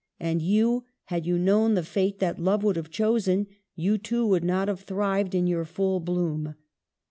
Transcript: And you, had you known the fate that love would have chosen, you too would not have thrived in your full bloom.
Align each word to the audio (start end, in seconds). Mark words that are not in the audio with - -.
And 0.19 0.41
you, 0.41 0.83
had 1.05 1.27
you 1.27 1.37
known 1.37 1.75
the 1.75 1.83
fate 1.83 2.17
that 2.17 2.39
love 2.39 2.63
would 2.63 2.75
have 2.75 2.89
chosen, 2.89 3.45
you 3.75 3.99
too 3.99 4.25
would 4.25 4.43
not 4.43 4.67
have 4.67 4.79
thrived 4.79 5.35
in 5.35 5.45
your 5.45 5.63
full 5.63 5.99
bloom. 5.99 6.55